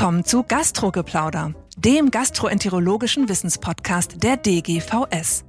[0.00, 5.44] willkommen zu Gastrogeplauder, dem gastroenterologischen Wissenspodcast der DGVS.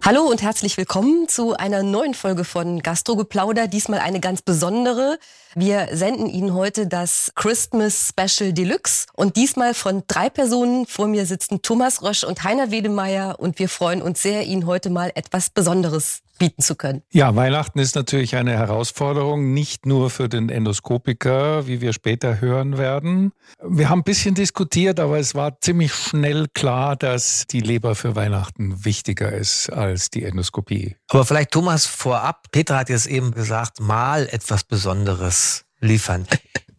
[0.00, 5.18] Hallo und herzlich willkommen zu einer neuen Folge von Gastrogeplauder, diesmal eine ganz besondere.
[5.56, 10.86] Wir senden Ihnen heute das Christmas Special Deluxe und diesmal von drei Personen.
[10.86, 14.88] Vor mir sitzen Thomas Rösch und Heiner Wedemeyer und wir freuen uns sehr, Ihnen heute
[14.88, 17.02] mal etwas Besonderes bieten zu können.
[17.12, 22.78] Ja, Weihnachten ist natürlich eine Herausforderung, nicht nur für den Endoskopiker, wie wir später hören
[22.78, 23.32] werden.
[23.62, 28.16] Wir haben ein bisschen diskutiert, aber es war ziemlich schnell klar, dass die Leber für
[28.16, 30.96] Weihnachten wichtiger ist als die Endoskopie.
[31.08, 36.26] Aber vielleicht Thomas vorab, Petra hat jetzt eben gesagt, mal etwas Besonderes liefern.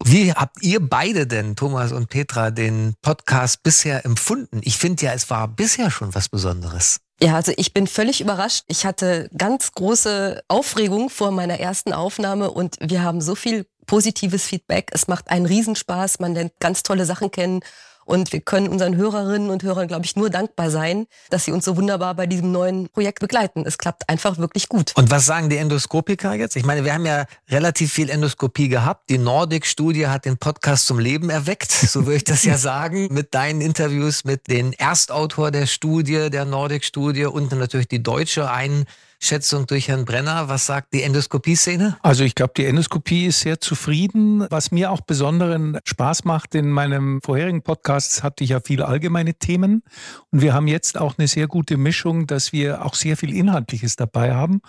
[0.04, 4.60] Wie habt ihr beide denn, Thomas und Petra, den Podcast bisher empfunden?
[4.62, 7.00] Ich finde ja, es war bisher schon was Besonderes.
[7.20, 8.64] Ja, also ich bin völlig überrascht.
[8.68, 14.44] Ich hatte ganz große Aufregung vor meiner ersten Aufnahme und wir haben so viel positives
[14.44, 14.90] Feedback.
[14.92, 16.18] Es macht einen Riesenspaß.
[16.18, 17.60] Man lernt ganz tolle Sachen kennen
[18.06, 21.64] und wir können unseren Hörerinnen und Hörern, glaube ich, nur dankbar sein, dass sie uns
[21.64, 23.64] so wunderbar bei diesem neuen Projekt begleiten.
[23.66, 24.92] Es klappt einfach wirklich gut.
[24.94, 26.56] Und was sagen die Endoskopiker jetzt?
[26.56, 29.10] Ich meine, wir haben ja relativ viel Endoskopie gehabt.
[29.10, 33.34] Die Nordic-Studie hat den Podcast zum Leben erweckt, so würde ich das ja sagen, mit
[33.34, 38.86] deinen Interviews mit den Erstautor der Studie, der Nordic-Studie und natürlich die deutsche ein
[39.18, 40.48] Schätzung durch Herrn Brenner.
[40.48, 41.96] Was sagt die Endoskopie-Szene?
[42.02, 44.46] Also ich glaube, die Endoskopie ist sehr zufrieden.
[44.50, 49.34] Was mir auch besonderen Spaß macht, in meinem vorherigen Podcast hatte ich ja viele allgemeine
[49.34, 49.82] Themen
[50.30, 53.96] und wir haben jetzt auch eine sehr gute Mischung, dass wir auch sehr viel Inhaltliches
[53.96, 54.60] dabei haben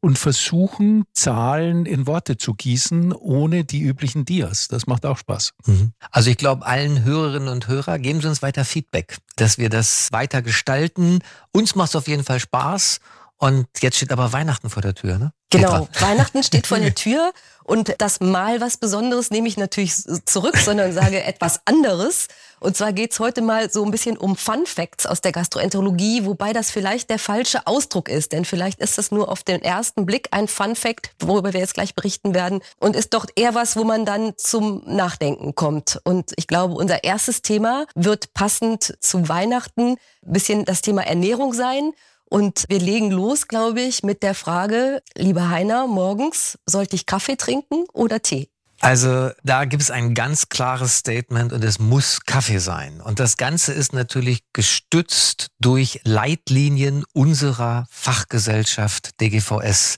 [0.00, 4.68] und versuchen, Zahlen in Worte zu gießen, ohne die üblichen Dias.
[4.68, 5.54] Das macht auch Spaß.
[5.66, 5.92] Mhm.
[6.10, 10.12] Also ich glaube, allen Hörerinnen und Hörer geben Sie uns weiter Feedback, dass wir das
[10.12, 11.20] weiter gestalten.
[11.52, 13.00] Uns macht es auf jeden Fall Spaß
[13.38, 15.32] und jetzt steht aber Weihnachten vor der Tür, ne?
[15.50, 20.56] Genau, Weihnachten steht vor der Tür und das Mal was Besonderes nehme ich natürlich zurück,
[20.56, 22.28] sondern sage etwas anderes.
[22.58, 26.52] Und zwar geht's heute mal so ein bisschen um Fun Facts aus der Gastroenterologie, wobei
[26.52, 30.28] das vielleicht der falsche Ausdruck ist, denn vielleicht ist das nur auf den ersten Blick
[30.30, 33.84] ein Fun Fact, worüber wir jetzt gleich berichten werden und ist doch eher was, wo
[33.84, 36.00] man dann zum Nachdenken kommt.
[36.04, 39.96] Und ich glaube, unser erstes Thema wird passend zu Weihnachten
[40.26, 41.92] ein bisschen das Thema Ernährung sein.
[42.28, 47.36] Und wir legen los, glaube ich, mit der Frage, lieber Heiner, morgens sollte ich Kaffee
[47.36, 48.50] trinken oder Tee?
[48.80, 53.00] Also da gibt es ein ganz klares Statement und es muss Kaffee sein.
[53.00, 59.96] Und das Ganze ist natürlich gestützt durch Leitlinien unserer Fachgesellschaft DGVS.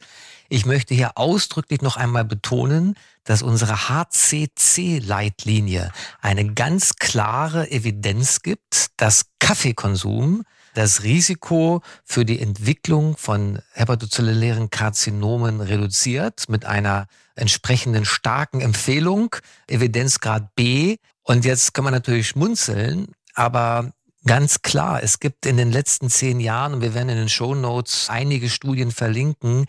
[0.49, 8.89] Ich möchte hier ausdrücklich noch einmal betonen, dass unsere HCC-Leitlinie eine ganz klare Evidenz gibt,
[8.97, 18.61] dass Kaffeekonsum das Risiko für die Entwicklung von hepatozellulären Karzinomen reduziert mit einer entsprechenden starken
[18.61, 19.35] Empfehlung,
[19.67, 20.97] Evidenzgrad B.
[21.23, 23.93] Und jetzt kann man natürlich schmunzeln, aber
[24.27, 27.55] ganz klar, es gibt in den letzten zehn Jahren, und wir werden in den Show
[27.55, 29.67] Notes einige Studien verlinken,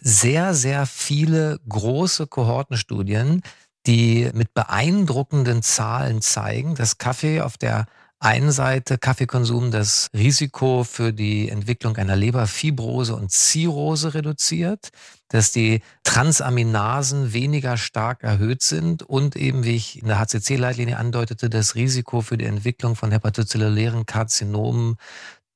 [0.00, 3.42] sehr, sehr viele große Kohortenstudien,
[3.86, 7.86] die mit beeindruckenden Zahlen zeigen, dass Kaffee auf der
[8.22, 14.90] einen Seite Kaffeekonsum das Risiko für die Entwicklung einer Leberfibrose und Zirrhose reduziert,
[15.28, 21.50] dass die Transaminasen weniger stark erhöht sind und eben, wie ich in der HCC-Leitlinie andeutete,
[21.50, 24.96] das Risiko für die Entwicklung von hepatozellulären Karzinomen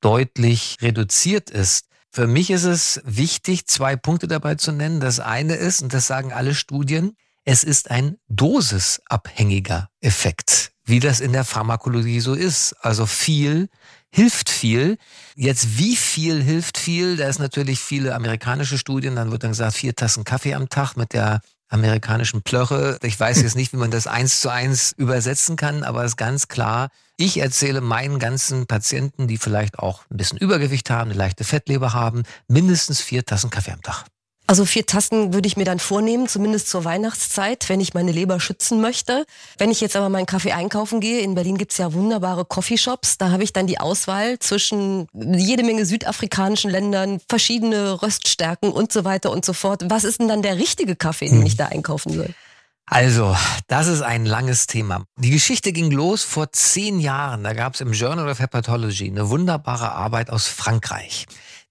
[0.01, 1.85] deutlich reduziert ist.
[2.11, 4.99] Für mich ist es wichtig, zwei Punkte dabei zu nennen.
[4.99, 7.13] Das eine ist, und das sagen alle Studien,
[7.45, 12.73] es ist ein dosisabhängiger Effekt wie das in der Pharmakologie so ist.
[12.81, 13.69] Also viel
[14.09, 14.97] hilft viel.
[15.35, 17.17] Jetzt wie viel hilft viel?
[17.17, 19.15] Da ist natürlich viele amerikanische Studien.
[19.15, 22.97] Dann wird dann gesagt, vier Tassen Kaffee am Tag mit der amerikanischen Plörre.
[23.03, 26.17] Ich weiß jetzt nicht, wie man das eins zu eins übersetzen kann, aber es ist
[26.17, 26.89] ganz klar.
[27.17, 31.93] Ich erzähle meinen ganzen Patienten, die vielleicht auch ein bisschen Übergewicht haben, eine leichte Fettleber
[31.93, 34.05] haben, mindestens vier Tassen Kaffee am Tag.
[34.49, 38.39] Also vier Tassen würde ich mir dann vornehmen, zumindest zur Weihnachtszeit, wenn ich meine Leber
[38.39, 39.25] schützen möchte.
[39.57, 43.29] Wenn ich jetzt aber meinen Kaffee einkaufen gehe, in Berlin gibt's ja wunderbare Coffeeshops, da
[43.31, 49.31] habe ich dann die Auswahl zwischen jede Menge südafrikanischen Ländern, verschiedene Röststärken und so weiter
[49.31, 49.83] und so fort.
[49.89, 51.45] Was ist denn dann der richtige Kaffee, den hm.
[51.45, 52.33] ich da einkaufen soll?
[52.89, 53.35] Also,
[53.67, 55.03] das ist ein langes Thema.
[55.17, 57.43] Die Geschichte ging los vor zehn Jahren.
[57.43, 61.25] Da gab es im Journal of Hepatology eine wunderbare Arbeit aus Frankreich.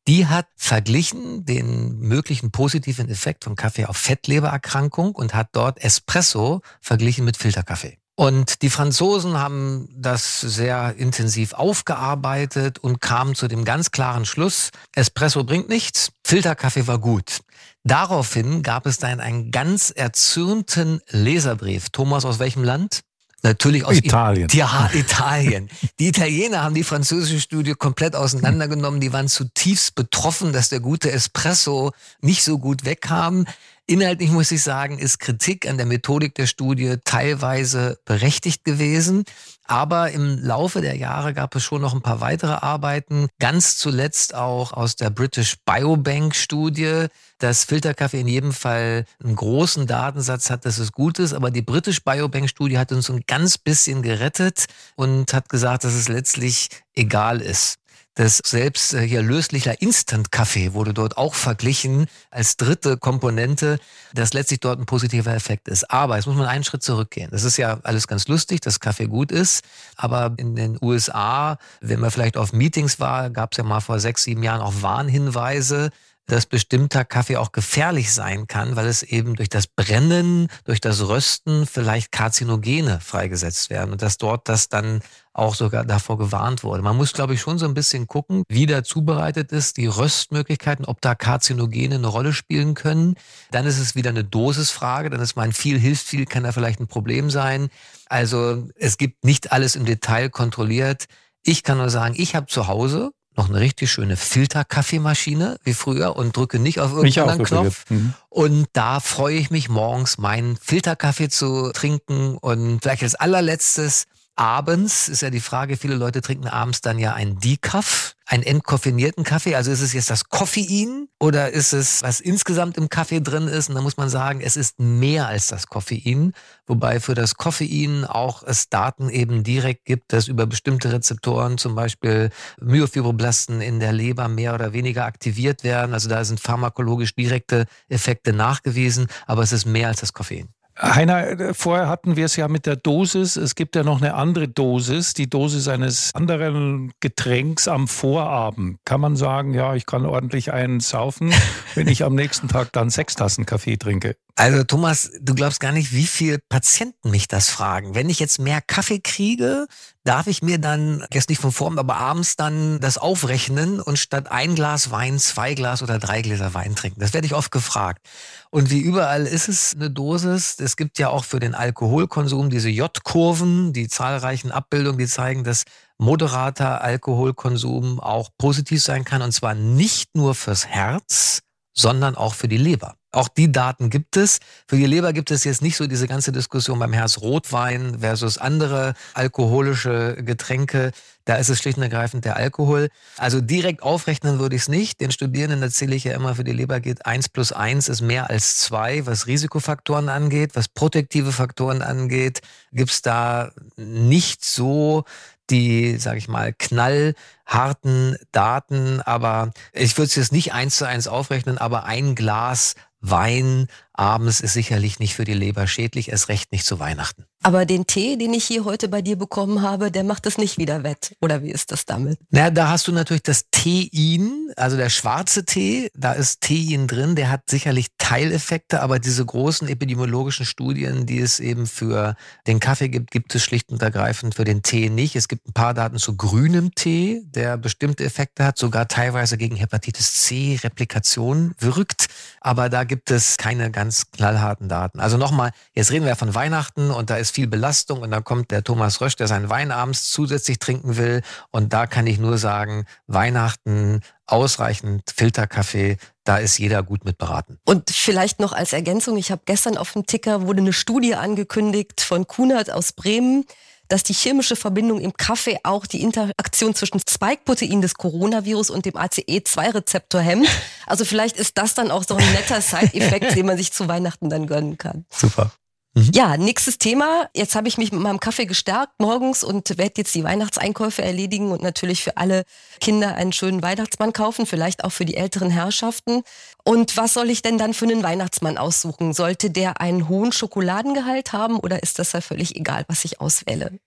[0.09, 6.61] Die hat verglichen den möglichen positiven Effekt von Kaffee auf Fettlebererkrankung und hat dort Espresso
[6.81, 7.99] verglichen mit Filterkaffee.
[8.19, 14.71] Und die Franzosen haben das sehr intensiv aufgearbeitet und kamen zu dem ganz klaren Schluss,
[14.95, 17.41] Espresso bringt nichts, Filterkaffee war gut.
[17.85, 21.91] Daraufhin gab es dann einen ganz erzürnten Leserbrief.
[21.91, 23.03] Thomas, aus welchem Land?
[23.47, 24.49] Natürlich aus Italien.
[24.53, 25.69] I ja, Italien.
[26.01, 29.01] Die Italiener haben die französische Studie komplett auseinandergenommen.
[29.01, 33.47] Die waren zutiefst betroffen, dass der gute Espresso nicht so gut wegkam.
[33.89, 39.23] Inhaltlich muss ich sagen, ist Kritik an der Methodik der Studie teilweise berechtigt gewesen.
[39.63, 43.29] Aber im Laufe der Jahre gab es schon noch ein paar weitere Arbeiten.
[43.39, 47.07] Ganz zuletzt auch aus der British Biobank Studie,
[47.39, 51.33] dass Filterkaffee in jedem Fall einen großen Datensatz hat, dass es gut ist.
[51.33, 54.67] Aber die British Biobank Studie hat uns ein ganz bisschen gerettet
[54.97, 57.79] und hat gesagt, dass es letztlich egal ist.
[58.17, 63.79] Das selbst äh, hier löslicher Instant-Kaffee wurde dort auch verglichen als dritte Komponente,
[64.15, 65.91] dass letztlich dort ein positiver Effekt ist.
[65.91, 67.29] Aber jetzt muss man einen Schritt zurückgehen.
[67.31, 69.63] Das ist ja alles ganz lustig, dass Kaffee gut ist.
[69.97, 74.01] Aber in den USA, wenn man vielleicht auf Meetings war, gab es ja mal vor
[74.01, 75.91] sechs, sieben Jahren auch Warnhinweise,
[76.27, 81.07] dass bestimmter Kaffee auch gefährlich sein kann, weil es eben durch das Brennen, durch das
[81.07, 85.01] Rösten vielleicht Karzinogene freigesetzt werden und dass dort das dann
[85.33, 86.83] auch sogar davor gewarnt wurde.
[86.83, 90.87] Man muss, glaube ich, schon so ein bisschen gucken, wie der zubereitet ist, die Röstmöglichkeiten,
[90.87, 93.17] ob da Karzinogene eine Rolle spielen können.
[93.51, 96.81] Dann ist es wieder eine Dosisfrage, dann ist mein viel hilft viel, kann da vielleicht
[96.81, 97.69] ein Problem sein.
[98.07, 101.05] Also es gibt nicht alles im Detail kontrolliert.
[101.43, 106.17] Ich kann nur sagen, ich habe zu Hause noch eine richtig schöne Filterkaffeemaschine wie früher
[106.17, 107.85] und drücke nicht auf irgendeinen Knopf.
[107.91, 108.15] Mhm.
[108.29, 114.07] Und da freue ich mich morgens, meinen Filterkaffee zu trinken und vielleicht als allerletztes
[114.37, 119.25] abends ist ja die Frage, viele Leute trinken abends dann ja einen Decaf, einen entkoffinierten
[119.25, 119.55] Kaffee.
[119.55, 123.69] Also ist es jetzt das Koffein oder ist es, was insgesamt im Kaffee drin ist?
[123.69, 126.33] Und da muss man sagen, es ist mehr als das Koffein.
[126.67, 131.75] Wobei für das Koffein auch es Daten eben direkt gibt, dass über bestimmte Rezeptoren, zum
[131.75, 132.31] Beispiel
[132.61, 135.95] Myofibroblasten in der Leber mehr oder weniger aktiviert werden.
[135.95, 140.56] Also da sind pharmakologisch direkte Effekte nachgewiesen, aber es ist mehr als das Koffein.
[140.81, 143.37] Heiner, vorher hatten wir es ja mit der Dosis.
[143.37, 148.79] Es gibt ja noch eine andere Dosis, die Dosis eines anderen Getränks am Vorabend.
[148.85, 151.33] Kann man sagen, ja, ich kann ordentlich einen saufen,
[151.75, 154.17] wenn ich am nächsten Tag dann sechs Tassen Kaffee trinke?
[154.39, 157.95] Also Thomas, du glaubst gar nicht, wie viele Patienten mich das fragen.
[157.95, 159.67] Wenn ich jetzt mehr Kaffee kriege,
[160.05, 164.31] darf ich mir dann, jetzt nicht von vorn, aber abends dann das aufrechnen und statt
[164.31, 167.01] ein Glas Wein zwei Glas oder drei Gläser Wein trinken.
[167.01, 168.07] Das werde ich oft gefragt.
[168.51, 170.57] Und wie überall ist es eine Dosis.
[170.67, 175.63] Es gibt ja auch für den Alkoholkonsum diese J-Kurven, die zahlreichen Abbildungen, die zeigen, dass
[175.97, 179.23] moderater Alkoholkonsum auch positiv sein kann.
[179.23, 181.43] Und zwar nicht nur fürs Herz,
[181.73, 182.97] sondern auch für die Leber.
[183.17, 184.41] Auch die Daten gibt es.
[184.69, 188.37] Für die Leber gibt es jetzt nicht so diese ganze Diskussion beim Herz Rotwein versus
[188.37, 190.93] andere alkoholische Getränke.
[191.25, 192.91] Da ist es schlicht und ergreifend der Alkohol.
[193.17, 195.01] Also direkt aufrechnen würde ich es nicht.
[195.01, 198.29] Den Studierenden erzähle ich ja immer, für die Leber geht eins plus eins ist mehr
[198.29, 202.43] als zwei, was Risikofaktoren angeht, was protektive Faktoren angeht.
[202.71, 205.05] Gibt es da nicht so
[205.49, 211.09] die, sage ich mal, knallharten Daten, aber ich würde es jetzt nicht eins zu eins
[211.09, 212.75] aufrechnen, aber ein Glas
[213.09, 217.25] Wein abends ist sicherlich nicht für die Leber schädlich, es recht nicht zu Weihnachten.
[217.43, 220.59] Aber den Tee, den ich hier heute bei dir bekommen habe, der macht es nicht
[220.59, 221.15] wieder wett.
[221.21, 222.19] Oder wie ist das damit?
[222.31, 227.15] Na, da hast du natürlich das Tein, also der schwarze Tee, da ist Tein drin,
[227.15, 232.89] der hat sicherlich Teileffekte, aber diese großen epidemiologischen Studien, die es eben für den Kaffee
[232.89, 235.15] gibt, gibt es schlicht und ergreifend für den Tee nicht.
[235.15, 239.57] Es gibt ein paar Daten zu grünem Tee, der bestimmte Effekte hat, sogar teilweise gegen
[239.57, 242.09] Hepatitis C Replikation wirkt,
[242.41, 244.99] aber da gibt es keine ganz ganz knallharten Daten.
[244.99, 248.25] Also nochmal, jetzt reden wir ja von Weihnachten und da ist viel Belastung und dann
[248.25, 252.19] kommt der Thomas Rösch, der seinen Wein abends zusätzlich trinken will und da kann ich
[252.19, 257.61] nur sagen, Weihnachten, ausreichend Filterkaffee, da ist jeder gut mit beraten.
[257.65, 262.01] Und vielleicht noch als Ergänzung, ich habe gestern auf dem Ticker wurde eine Studie angekündigt
[262.01, 263.45] von Kunert aus Bremen
[263.89, 268.95] dass die chemische Verbindung im Kaffee auch die Interaktion zwischen Spike-Protein des Coronavirus und dem
[268.95, 270.49] ACE2-Rezeptor hemmt.
[270.89, 274.31] Also vielleicht ist das dann auch so ein netter Side-Effekt, den man sich zu Weihnachten
[274.31, 275.05] dann gönnen kann.
[275.11, 275.51] Super.
[275.97, 276.11] Mhm.
[276.13, 277.31] Ja, nächstes Thema.
[277.35, 281.51] Jetzt habe ich mich mit meinem Kaffee gestärkt morgens und werde jetzt die Weihnachtseinkäufe erledigen
[281.51, 282.45] und natürlich für alle
[282.81, 286.23] Kinder einen schönen Weihnachtsmann kaufen, vielleicht auch für die älteren Herrschaften.
[286.65, 289.15] Und was soll ich denn dann für einen Weihnachtsmann aussuchen?
[289.15, 293.79] Sollte der einen hohen Schokoladengehalt haben oder ist das ja völlig egal, was ich auswähle?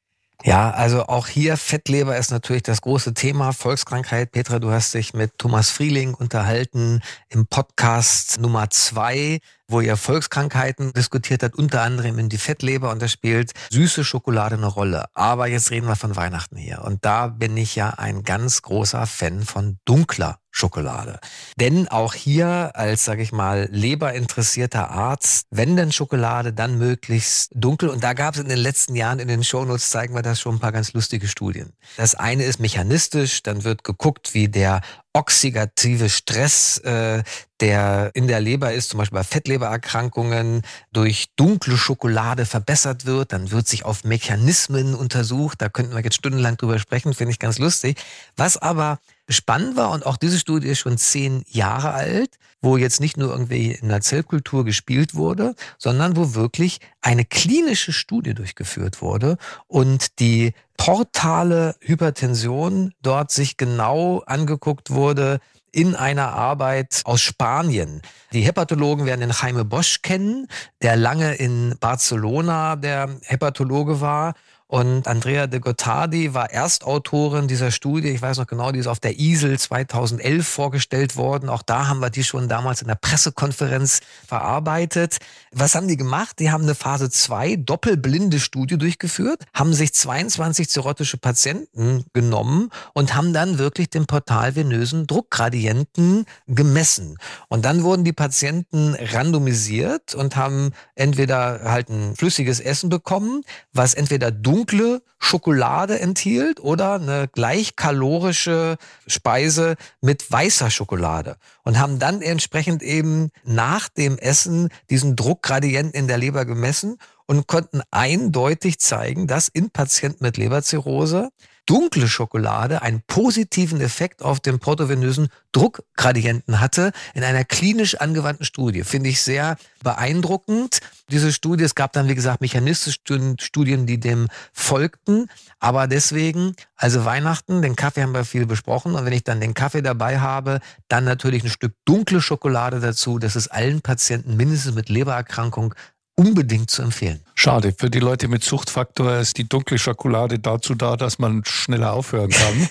[0.45, 3.51] Ja, also auch hier Fettleber ist natürlich das große Thema.
[3.51, 4.31] Volkskrankheit.
[4.31, 10.93] Petra, du hast dich mit Thomas Frieling unterhalten im Podcast Nummer zwei, wo ihr Volkskrankheiten
[10.93, 15.05] diskutiert hat, unter anderem in die Fettleber und da spielt süße Schokolade eine Rolle.
[15.13, 19.07] Aber jetzt reden wir von Weihnachten hier und da bin ich ja ein ganz großer
[19.07, 21.19] Fan von dunkler Schokolade.
[21.57, 27.89] Denn auch hier als, sage ich mal, leberinteressierter Arzt, wenn denn Schokolade, dann möglichst dunkel.
[27.89, 30.55] Und da gab es in den letzten Jahren in den Shownotes, zeigen wir das schon
[30.55, 31.73] ein paar ganz lustige Studien.
[31.95, 34.81] Das eine ist mechanistisch, dann wird geguckt, wie der
[35.13, 37.23] oxidative Stress, äh,
[37.61, 40.61] der in der Leber ist, zum Beispiel bei Fettlebererkrankungen,
[40.91, 43.33] durch dunkle Schokolade verbessert wird.
[43.33, 45.61] Dann wird sich auf Mechanismen untersucht.
[45.61, 47.97] Da könnten wir jetzt stundenlang drüber sprechen, finde ich ganz lustig.
[48.35, 48.99] Was aber
[49.29, 53.31] spannend war und auch diese Studie ist schon zehn Jahre alt, wo jetzt nicht nur
[53.31, 60.19] irgendwie in der Zellkultur gespielt wurde, sondern wo wirklich eine klinische Studie durchgeführt wurde und
[60.19, 65.39] die portale Hypertension dort sich genau angeguckt wurde,
[65.71, 68.01] in einer Arbeit aus Spanien.
[68.33, 70.47] Die Hepatologen werden den Jaime Bosch kennen,
[70.81, 74.33] der lange in Barcelona der Hepatologe war
[74.71, 78.09] und Andrea de Gottardi war Erstautorin dieser Studie.
[78.09, 81.49] Ich weiß noch genau, die ist auf der ISEL 2011 vorgestellt worden.
[81.49, 85.17] Auch da haben wir die schon damals in der Pressekonferenz verarbeitet.
[85.51, 86.37] Was haben die gemacht?
[86.37, 93.15] Die haben eine Phase 2 doppelblinde Studie durchgeführt, haben sich 22 zirrhotische Patienten genommen und
[93.15, 97.17] haben dann wirklich den portalvenösen Druckgradienten gemessen.
[97.47, 103.41] Und dann wurden die Patienten randomisiert und haben entweder halt ein flüssiges Essen bekommen,
[103.73, 111.99] was entweder dunkel dunkle Schokolade enthielt oder eine gleichkalorische Speise mit weißer Schokolade und haben
[111.99, 116.97] dann entsprechend eben nach dem Essen diesen Druckgradienten in der Leber gemessen
[117.29, 121.29] und konnten eindeutig zeigen, dass in Patienten mit Leberzirrhose
[121.67, 128.83] dunkle Schokolade einen positiven Effekt auf den portovenösen Druckgradienten hatte in einer klinisch angewandten Studie.
[128.83, 130.79] Finde ich sehr beeindruckend.
[131.11, 132.97] Diese Studie, es gab dann, wie gesagt, mechanistische
[133.39, 135.27] Studien, die dem folgten.
[135.59, 138.95] Aber deswegen, also Weihnachten, den Kaffee haben wir viel besprochen.
[138.95, 143.19] Und wenn ich dann den Kaffee dabei habe, dann natürlich ein Stück dunkle Schokolade dazu.
[143.19, 145.75] Das ist allen Patienten mindestens mit Lebererkrankung
[146.19, 147.21] unbedingt zu empfehlen.
[147.33, 151.93] Schade, für die Leute mit Suchtfaktor ist die dunkle Schokolade dazu da, dass man schneller
[151.93, 152.69] aufhören kann.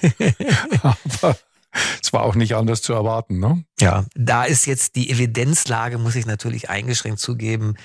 [1.23, 1.39] Aber
[2.03, 3.65] es war auch nicht anders zu erwarten, ne?
[3.81, 7.77] Ja, da ist jetzt die Evidenzlage, muss ich natürlich eingeschränkt zugeben,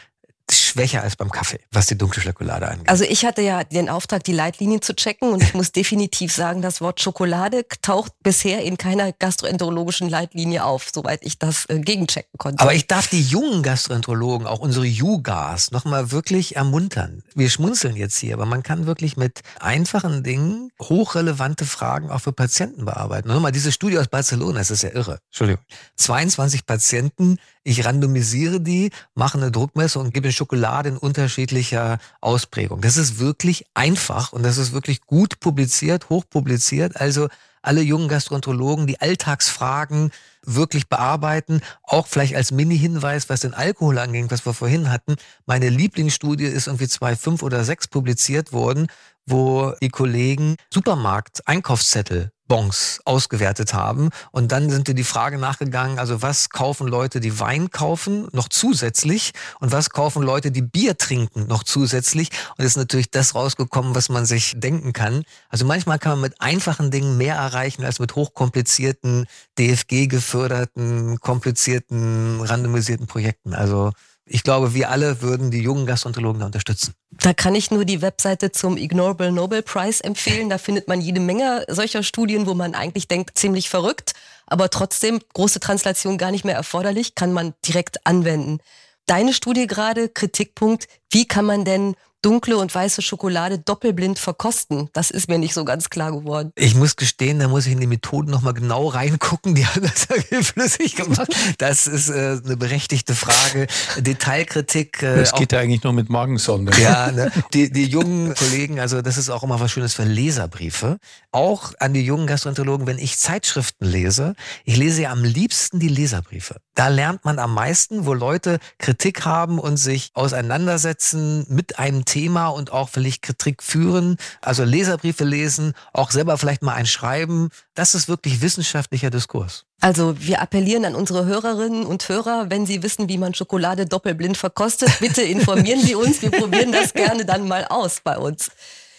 [0.74, 2.90] schwächer als beim Kaffee, was die dunkle Schokolade angeht.
[2.90, 6.62] Also ich hatte ja den Auftrag, die Leitlinien zu checken und ich muss definitiv sagen,
[6.62, 12.38] das Wort Schokolade taucht bisher in keiner gastroenterologischen Leitlinie auf, soweit ich das äh, gegenchecken
[12.38, 12.62] konnte.
[12.62, 17.24] Aber ich darf die jungen Gastroenterologen, auch unsere Jugas, nochmal wirklich ermuntern.
[17.36, 22.34] Wir schmunzeln jetzt hier, aber man kann wirklich mit einfachen Dingen hochrelevante Fragen auch für
[22.34, 23.30] Patienten bearbeiten.
[23.30, 25.20] Und nochmal diese Studie aus Barcelona, das ist ja irre.
[25.30, 25.64] Entschuldigung.
[25.98, 32.82] 22 Patienten ich randomisiere die, mache eine Druckmessung und gebe Schokolade in unterschiedlicher Ausprägung.
[32.82, 37.00] Das ist wirklich einfach und das ist wirklich gut publiziert, hoch publiziert.
[37.00, 37.30] Also
[37.62, 40.12] alle jungen Gastroenterologen die Alltagsfragen
[40.46, 41.62] wirklich bearbeiten.
[41.84, 45.16] Auch vielleicht als Mini-Hinweis, was den Alkohol angeht, was wir vorhin hatten.
[45.46, 48.88] Meine Lieblingsstudie ist irgendwie zwei, fünf oder sechs publiziert worden,
[49.26, 54.10] wo die Kollegen Supermarkt-Einkaufszettel Bons ausgewertet haben.
[54.32, 58.50] Und dann sind wir die Frage nachgegangen, also was kaufen Leute, die Wein kaufen, noch
[58.50, 62.30] zusätzlich und was kaufen Leute, die Bier trinken, noch zusätzlich.
[62.58, 65.24] Und ist natürlich das rausgekommen, was man sich denken kann.
[65.50, 69.26] Also manchmal kann man mit einfachen Dingen mehr erreichen als mit hochkomplizierten,
[69.58, 73.54] DFG-geförderten, komplizierten, randomisierten Projekten.
[73.54, 73.92] Also
[74.26, 76.94] ich glaube, wir alle würden die jungen Gastroenterologen da unterstützen.
[77.12, 80.50] Da kann ich nur die Webseite zum Ignorable Nobel Prize empfehlen.
[80.50, 84.14] Da findet man jede Menge solcher Studien, wo man eigentlich denkt, ziemlich verrückt,
[84.48, 88.60] aber trotzdem große Translation gar nicht mehr erforderlich, kann man direkt anwenden.
[89.06, 94.90] Deine Studie gerade, Kritikpunkt, wie kann man denn dunkle und weiße Schokolade doppelblind verkosten?
[94.94, 96.52] Das ist mir nicht so ganz klar geworden.
[96.56, 99.54] Ich muss gestehen, da muss ich in die Methoden nochmal genau reingucken.
[99.56, 101.28] Die haben das ja flüssig gemacht.
[101.58, 103.68] Das ist äh, eine berechtigte Frage.
[103.98, 105.04] Detailkritik.
[105.04, 106.74] Äh, das geht ja eigentlich nur mit Magensonde.
[106.82, 107.32] Ja, ne?
[107.54, 110.98] die, die jungen Kollegen, also das ist auch immer was Schönes für Leserbriefe.
[111.32, 115.90] Auch an die jungen Gastroenterologen, wenn ich Zeitschriften lese, ich lese ja am liebsten die
[115.90, 116.56] Leserbriefe.
[116.76, 122.48] Da lernt man am meisten, wo Leute Kritik haben und sich auseinandersetzen mit einem Thema
[122.48, 127.50] und auch vielleicht Kritik führen, also Leserbriefe lesen, auch selber vielleicht mal ein Schreiben.
[127.76, 129.66] Das ist wirklich wissenschaftlicher Diskurs.
[129.82, 134.38] Also wir appellieren an unsere Hörerinnen und Hörer, wenn Sie wissen, wie man Schokolade doppelblind
[134.38, 136.22] verkostet, bitte informieren Sie uns.
[136.22, 138.50] Wir probieren das gerne dann mal aus bei uns.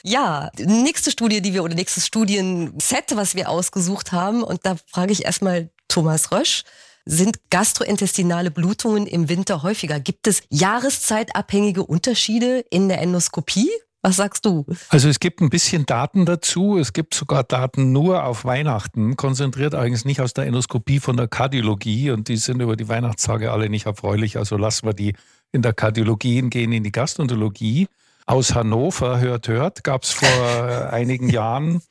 [0.04, 5.12] Ja, nächste Studie, die wir oder nächstes Studienset, was wir ausgesucht haben, und da frage
[5.12, 6.64] ich erstmal Thomas Rösch.
[7.06, 10.00] Sind gastrointestinale Blutungen im Winter häufiger?
[10.00, 13.68] Gibt es jahreszeitabhängige Unterschiede in der Endoskopie?
[14.00, 14.64] Was sagst du?
[14.88, 16.78] Also es gibt ein bisschen Daten dazu.
[16.78, 21.28] Es gibt sogar Daten nur auf Weihnachten, konzentriert eigentlich nicht aus der Endoskopie von der
[21.28, 24.38] Kardiologie und die sind über die Weihnachtstage alle nicht erfreulich.
[24.38, 25.14] Also lassen wir die
[25.52, 27.86] in der Kardiologie und gehen in die Gastroenterologie.
[28.26, 31.82] Aus Hannover, hört, hört, gab es vor einigen Jahren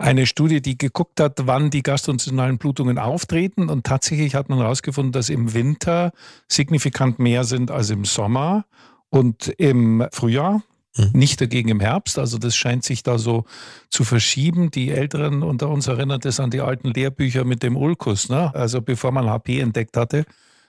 [0.00, 3.68] eine Studie, die geguckt hat, wann die gastrointestinalen Blutungen auftreten.
[3.68, 6.12] Und tatsächlich hat man herausgefunden, dass im Winter
[6.48, 8.64] signifikant mehr sind als im Sommer
[9.10, 10.62] und im Frühjahr.
[10.96, 11.10] Mhm.
[11.12, 13.44] Nicht dagegen im Herbst, also das scheint sich da so
[13.90, 14.70] zu verschieben.
[14.70, 18.28] Die Älteren unter uns erinnern das an die alten Lehrbücher mit dem Ulkus.
[18.28, 18.52] Ne?
[18.54, 20.24] Also bevor man HP entdeckt hatte,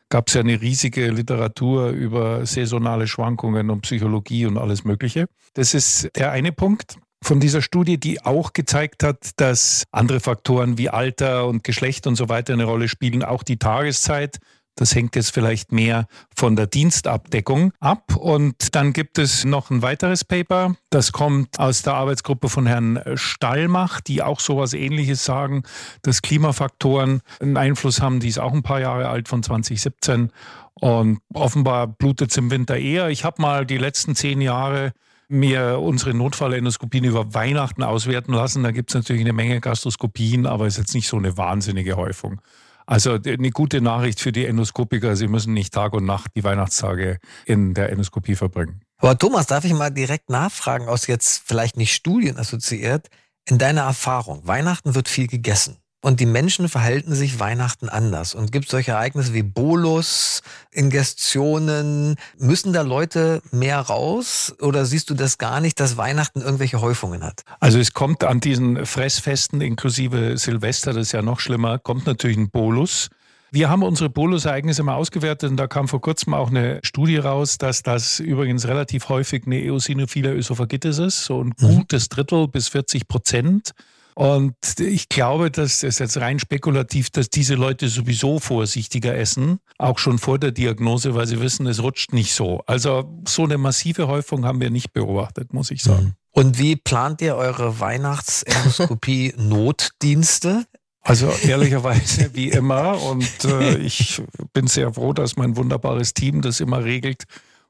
[0.10, 5.28] gab es ja eine riesige Literatur über saisonale Schwankungen und Psychologie und alles Mögliche.
[5.54, 10.78] Das ist der eine Punkt von dieser Studie, die auch gezeigt hat, dass andere Faktoren
[10.78, 14.40] wie Alter und Geschlecht und so weiter eine Rolle spielen, auch die Tageszeit
[14.76, 18.16] das hängt jetzt vielleicht mehr von der Dienstabdeckung ab.
[18.16, 23.00] Und dann gibt es noch ein weiteres Paper, das kommt aus der Arbeitsgruppe von Herrn
[23.16, 25.64] Stallmach, die auch sowas ähnliches sagen,
[26.02, 28.20] dass Klimafaktoren einen Einfluss haben.
[28.20, 30.32] Die ist auch ein paar Jahre alt von 2017.
[30.74, 33.10] Und offenbar blutet es im Winter eher.
[33.10, 34.94] Ich habe mal die letzten zehn Jahre
[35.32, 38.64] mir unsere Notfallendoskopien über Weihnachten auswerten lassen.
[38.64, 41.96] Da gibt es natürlich eine Menge Gastroskopien, aber es ist jetzt nicht so eine wahnsinnige
[41.96, 42.42] Häufung.
[42.86, 47.20] Also eine gute Nachricht für die Endoskopiker, sie müssen nicht Tag und Nacht die Weihnachtstage
[47.46, 48.82] in der Endoskopie verbringen.
[48.98, 53.08] Aber Thomas, darf ich mal direkt nachfragen, aus jetzt vielleicht nicht Studien assoziiert,
[53.48, 55.78] in deiner Erfahrung, Weihnachten wird viel gegessen.
[56.04, 58.34] Und die Menschen verhalten sich Weihnachten anders.
[58.34, 60.42] Und gibt solche Ereignisse wie Bolus,
[60.72, 62.16] Ingestionen.
[62.40, 64.54] Müssen da Leute mehr raus?
[64.60, 67.44] Oder siehst du das gar nicht, dass Weihnachten irgendwelche Häufungen hat?
[67.60, 72.38] Also es kommt an diesen Fressfesten inklusive Silvester, das ist ja noch schlimmer, kommt natürlich
[72.38, 73.10] ein Bolus.
[73.54, 77.58] Wir haben unsere Bolus-Ereignisse mal ausgewertet und da kam vor kurzem auch eine Studie raus,
[77.58, 81.76] dass das übrigens relativ häufig eine eosinophile Ösophagitis ist, so ein mhm.
[81.76, 83.74] gutes Drittel bis 40 Prozent.
[84.22, 89.98] Und ich glaube, das ist jetzt rein spekulativ, dass diese Leute sowieso vorsichtiger essen, auch
[89.98, 92.62] schon vor der Diagnose, weil sie wissen, es rutscht nicht so.
[92.68, 96.06] Also so eine massive Häufung haben wir nicht beobachtet, muss ich sagen.
[96.06, 96.14] Mhm.
[96.34, 100.66] Und wie plant ihr eure Weihnachtsendoskopie-Notdienste?
[101.04, 104.22] Also ehrlicherweise wie immer und äh, ich
[104.54, 107.24] bin sehr froh, dass mein wunderbares Team das immer regelt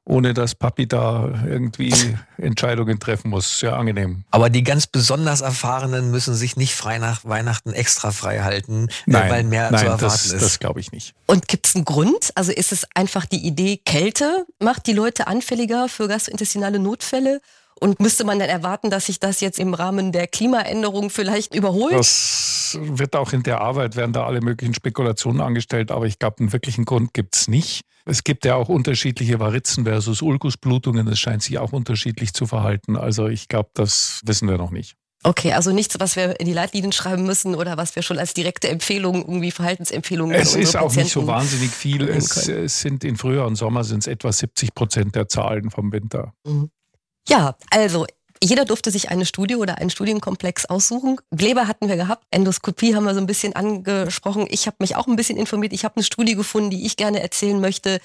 [0.06, 1.94] ohne dass Papi da irgendwie
[2.38, 3.60] Entscheidungen treffen muss.
[3.60, 4.24] Sehr angenehm.
[4.32, 8.92] Aber die ganz besonders Erfahrenen müssen sich nicht frei nach Weihnachten extra frei halten, äh,
[9.06, 10.42] nein, weil mehr nein, zu erwarten das, ist.
[10.42, 11.14] Das glaube ich nicht.
[11.28, 12.32] Und gibt es einen Grund?
[12.36, 17.42] Also ist es einfach die Idee, Kälte macht die Leute anfälliger für gastrointestinale Notfälle?
[17.82, 21.96] Und müsste man dann erwarten, dass sich das jetzt im Rahmen der Klimaänderung vielleicht überholt?
[21.96, 26.38] Das wird auch in der Arbeit, werden da alle möglichen Spekulationen angestellt, aber ich glaube,
[26.40, 27.82] einen wirklichen Grund gibt es nicht.
[28.06, 31.08] Es gibt ja auch unterschiedliche Varizen versus Ulkusblutungen.
[31.08, 32.96] Es scheint sich auch unterschiedlich zu verhalten.
[32.96, 34.96] Also ich glaube, das wissen wir noch nicht.
[35.24, 38.34] Okay, also nichts, was wir in die Leitlinien schreiben müssen oder was wir schon als
[38.36, 42.08] direkte Empfehlung, irgendwie Verhaltensempfehlungen Es ist auch nicht so wahnsinnig viel.
[42.08, 45.92] Es, es, sind in Frühjahr und Sommer sind es etwa 70 Prozent der Zahlen vom
[45.92, 46.34] Winter.
[46.46, 46.70] Mhm.
[47.28, 48.06] Ja, also
[48.44, 51.20] jeder durfte sich eine Studie oder einen Studienkomplex aussuchen.
[51.30, 54.48] Gleber hatten wir gehabt, Endoskopie haben wir so ein bisschen angesprochen.
[54.50, 55.74] Ich habe mich auch ein bisschen informiert.
[55.74, 58.00] Ich habe eine Studie gefunden, die ich gerne erzählen möchte.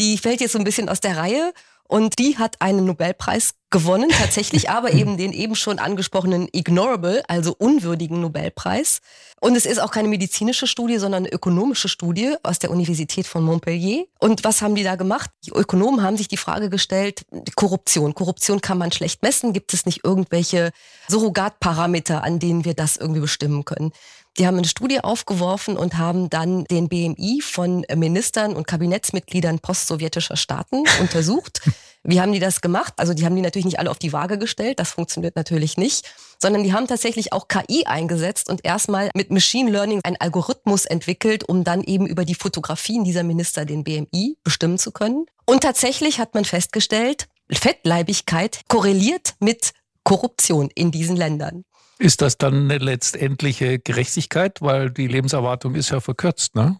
[0.00, 1.52] Die fällt jetzt so ein bisschen aus der Reihe
[1.92, 7.54] und die hat einen Nobelpreis gewonnen, tatsächlich, aber eben den eben schon angesprochenen Ignorable, also
[7.58, 9.00] unwürdigen Nobelpreis.
[9.42, 13.44] Und es ist auch keine medizinische Studie, sondern eine ökonomische Studie aus der Universität von
[13.44, 14.06] Montpellier.
[14.18, 15.28] Und was haben die da gemacht?
[15.44, 17.26] Die Ökonomen haben sich die Frage gestellt,
[17.56, 18.14] Korruption.
[18.14, 19.52] Korruption kann man schlecht messen.
[19.52, 20.70] Gibt es nicht irgendwelche
[21.08, 23.92] Surrogatparameter, an denen wir das irgendwie bestimmen können?
[24.38, 30.36] Die haben eine Studie aufgeworfen und haben dann den BMI von Ministern und Kabinettsmitgliedern postsowjetischer
[30.36, 31.60] Staaten untersucht.
[32.02, 32.94] Wie haben die das gemacht?
[32.96, 36.10] Also die haben die natürlich nicht alle auf die Waage gestellt, das funktioniert natürlich nicht,
[36.40, 41.48] sondern die haben tatsächlich auch KI eingesetzt und erstmal mit Machine Learning einen Algorithmus entwickelt,
[41.48, 45.26] um dann eben über die Fotografien dieser Minister den BMI bestimmen zu können.
[45.44, 49.72] Und tatsächlich hat man festgestellt, Fettleibigkeit korreliert mit
[50.04, 51.64] Korruption in diesen Ländern.
[52.02, 54.60] Ist das dann eine letztendliche Gerechtigkeit?
[54.60, 56.76] Weil die Lebenserwartung ist ja verkürzt, ne?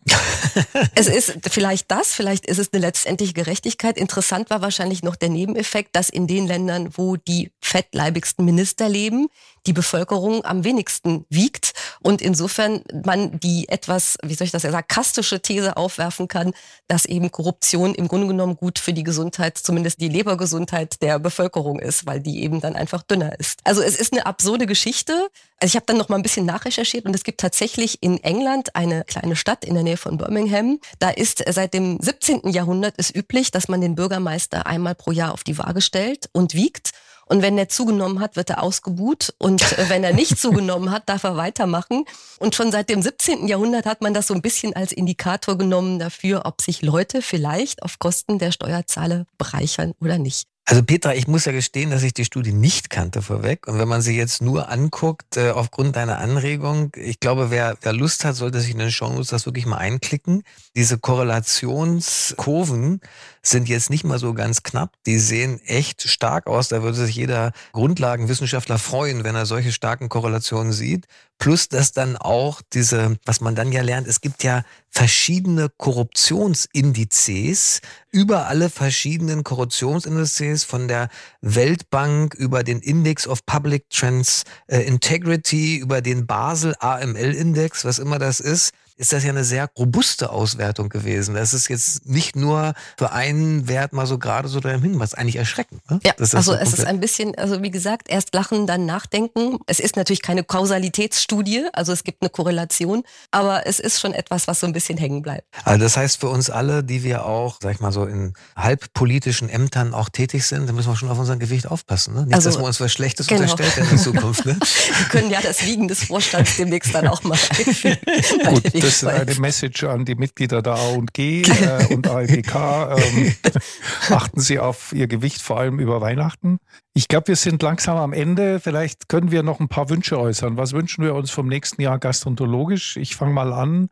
[0.96, 3.98] es ist vielleicht das, vielleicht ist es eine letztendliche Gerechtigkeit.
[3.98, 9.28] Interessant war wahrscheinlich noch der Nebeneffekt, dass in den Ländern, wo die fettleibigsten Minister leben,
[9.66, 14.70] die Bevölkerung am wenigsten wiegt und insofern man die etwas, wie soll ich das ja
[14.70, 16.52] sarkastische These aufwerfen kann,
[16.88, 21.78] dass eben Korruption im Grunde genommen gut für die Gesundheit, zumindest die Lebergesundheit der Bevölkerung
[21.78, 23.60] ist, weil die eben dann einfach dünner ist.
[23.64, 25.28] Also es ist eine absurde Geschichte.
[25.60, 28.74] Also ich habe dann noch mal ein bisschen nachrecherchiert und es gibt tatsächlich in England
[28.74, 30.80] eine kleine Stadt in der Nähe von Birmingham.
[30.98, 32.48] Da ist seit dem 17.
[32.50, 36.54] Jahrhundert ist üblich, dass man den Bürgermeister einmal pro Jahr auf die Waage stellt und
[36.54, 36.90] wiegt.
[37.26, 39.34] Und wenn er zugenommen hat, wird er ausgebuht.
[39.38, 42.04] Und äh, wenn er nicht zugenommen hat, darf er weitermachen.
[42.38, 43.48] Und schon seit dem 17.
[43.48, 47.82] Jahrhundert hat man das so ein bisschen als Indikator genommen dafür, ob sich Leute vielleicht
[47.82, 50.46] auf Kosten der Steuerzahler bereichern oder nicht.
[50.64, 53.66] Also Petra, ich muss ja gestehen, dass ich die Studie nicht kannte vorweg.
[53.66, 57.92] Und wenn man sie jetzt nur anguckt, äh, aufgrund deiner Anregung, ich glaube, wer, wer
[57.92, 60.44] Lust hat, sollte sich in den Shownotes das wirklich mal einklicken.
[60.76, 63.00] Diese Korrelationskurven
[63.44, 64.92] sind jetzt nicht mal so ganz knapp.
[65.06, 66.68] Die sehen echt stark aus.
[66.68, 71.06] Da würde sich jeder Grundlagenwissenschaftler freuen, wenn er solche starken Korrelationen sieht.
[71.38, 77.80] Plus, dass dann auch diese, was man dann ja lernt, es gibt ja verschiedene Korruptionsindizes
[78.12, 81.08] über alle verschiedenen Korruptionsindizes von der
[81.40, 87.98] Weltbank über den Index of Public Trans äh, Integrity, über den Basel AML Index, was
[87.98, 91.34] immer das ist ist das ja eine sehr robuste Auswertung gewesen.
[91.34, 95.14] Das ist jetzt nicht nur für einen Wert mal so gerade so dahin hin, was
[95.14, 95.82] eigentlich erschreckend.
[95.90, 95.98] Ne?
[96.04, 99.58] Ja, also so es ist ein bisschen, also wie gesagt, erst lachen, dann nachdenken.
[99.66, 104.46] Es ist natürlich keine Kausalitätsstudie, also es gibt eine Korrelation, aber es ist schon etwas,
[104.46, 105.48] was so ein bisschen hängen bleibt.
[105.64, 109.48] Also das heißt für uns alle, die wir auch, sag ich mal so, in halbpolitischen
[109.48, 112.14] Ämtern auch tätig sind, da müssen wir schon auf unser Gewicht aufpassen.
[112.14, 112.26] Ne?
[112.26, 113.50] Nicht, also, dass wir uns was Schlechtes genau.
[113.50, 114.46] unterstellt in Zukunft.
[114.46, 114.56] Ne?
[114.98, 117.98] wir können ja das Wiegen des Vorstands demnächst dann auch mal einführen.
[118.46, 122.54] Gut, das ist eine Message an die Mitglieder der A&G äh, und ALGK.
[122.96, 123.34] Ähm,
[124.10, 126.58] achten Sie auf Ihr Gewicht, vor allem über Weihnachten.
[126.94, 128.60] Ich glaube, wir sind langsam am Ende.
[128.60, 130.56] Vielleicht können wir noch ein paar Wünsche äußern.
[130.56, 132.96] Was wünschen wir uns vom nächsten Jahr gastroenterologisch?
[132.96, 133.88] Ich fange mal an.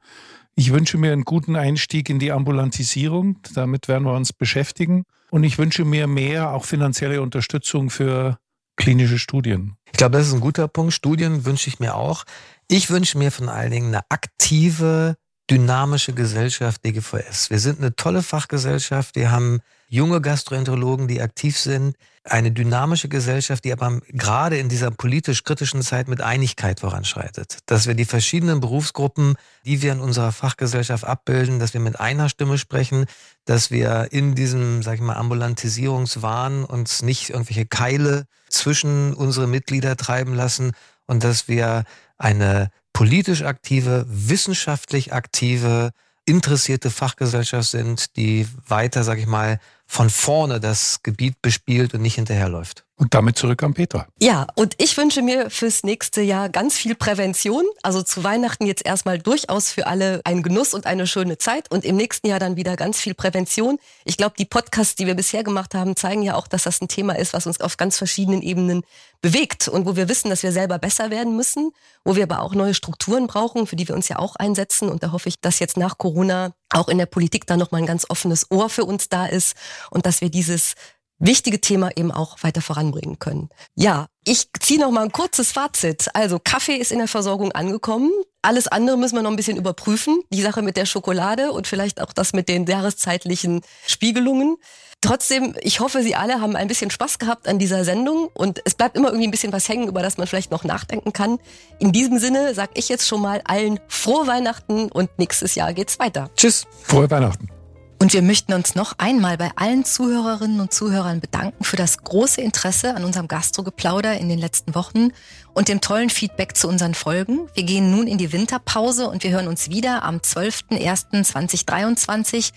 [0.55, 3.39] Ich wünsche mir einen guten Einstieg in die Ambulantisierung.
[3.55, 5.05] Damit werden wir uns beschäftigen.
[5.31, 8.39] Und ich wünsche mir mehr auch finanzielle Unterstützung für
[8.77, 9.77] klinische Studien.
[9.87, 10.93] Ich glaube, das ist ein guter Punkt.
[10.93, 12.25] Studien wünsche ich mir auch.
[12.73, 15.17] Ich wünsche mir von allen Dingen eine aktive,
[15.51, 17.51] dynamische Gesellschaft DGVS.
[17.51, 19.17] Wir sind eine tolle Fachgesellschaft.
[19.17, 21.97] Wir haben junge Gastroenterologen, die aktiv sind.
[22.23, 27.59] Eine dynamische Gesellschaft, die aber gerade in dieser politisch kritischen Zeit mit Einigkeit voranschreitet.
[27.67, 32.29] Dass wir die verschiedenen Berufsgruppen, die wir in unserer Fachgesellschaft abbilden, dass wir mit einer
[32.29, 33.07] Stimme sprechen,
[33.47, 39.97] dass wir in diesem, sag ich mal, Ambulantisierungswahn uns nicht irgendwelche Keile zwischen unsere Mitglieder
[39.97, 40.71] treiben lassen
[41.09, 41.83] und dass wir
[42.21, 45.91] eine politisch aktive, wissenschaftlich aktive,
[46.27, 52.17] interessierte Fachgesellschaft sind, die weiter, sag ich mal, von vorne das Gebiet bespielt und nicht
[52.17, 52.85] hinterherläuft.
[53.01, 54.07] Und damit zurück an Petra.
[54.21, 57.65] Ja, und ich wünsche mir fürs nächste Jahr ganz viel Prävention.
[57.83, 61.87] Also zu Weihnachten jetzt erstmal durchaus für alle ein Genuss und eine schöne Zeit und
[61.87, 63.79] im nächsten Jahr dann wieder ganz viel Prävention.
[64.05, 66.89] Ich glaube, die Podcasts, die wir bisher gemacht haben, zeigen ja auch, dass das ein
[66.89, 68.83] Thema ist, was uns auf ganz verschiedenen Ebenen
[69.23, 71.71] bewegt und wo wir wissen, dass wir selber besser werden müssen,
[72.05, 74.91] wo wir aber auch neue Strukturen brauchen, für die wir uns ja auch einsetzen.
[74.91, 77.87] Und da hoffe ich, dass jetzt nach Corona auch in der Politik da nochmal ein
[77.87, 79.57] ganz offenes Ohr für uns da ist
[79.91, 80.75] und dass wir dieses
[81.21, 83.51] wichtige Thema eben auch weiter voranbringen können.
[83.77, 86.09] Ja, ich ziehe noch mal ein kurzes Fazit.
[86.15, 88.11] Also Kaffee ist in der Versorgung angekommen.
[88.43, 90.21] Alles andere müssen wir noch ein bisschen überprüfen.
[90.33, 94.57] Die Sache mit der Schokolade und vielleicht auch das mit den jahreszeitlichen Spiegelungen.
[95.03, 98.75] Trotzdem, ich hoffe, Sie alle haben ein bisschen Spaß gehabt an dieser Sendung und es
[98.75, 101.39] bleibt immer irgendwie ein bisschen was hängen, über das man vielleicht noch nachdenken kann.
[101.79, 105.99] In diesem Sinne sage ich jetzt schon mal allen frohe Weihnachten und nächstes Jahr geht's
[105.99, 106.31] weiter.
[106.37, 106.67] Tschüss.
[106.83, 107.60] Frohe Weihnachten.
[108.03, 112.41] Und wir möchten uns noch einmal bei allen Zuhörerinnen und Zuhörern bedanken für das große
[112.41, 115.11] Interesse an unserem Gastrogeplauder in den letzten Wochen
[115.53, 117.41] und dem tollen Feedback zu unseren Folgen.
[117.53, 122.53] Wir gehen nun in die Winterpause und wir hören uns wieder am 12.01.2023.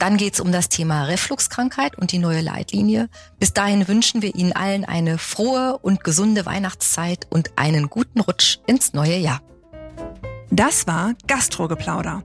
[0.00, 3.08] Dann geht's um das Thema Refluxkrankheit und die neue Leitlinie.
[3.38, 8.58] Bis dahin wünschen wir Ihnen allen eine frohe und gesunde Weihnachtszeit und einen guten Rutsch
[8.66, 9.42] ins neue Jahr.
[10.50, 12.24] Das war Gastrogeplauder